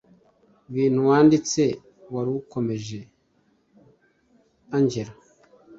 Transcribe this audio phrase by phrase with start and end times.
[0.73, 1.63] bintu wanditse
[2.13, 2.99] warukomeje
[4.77, 5.13] engella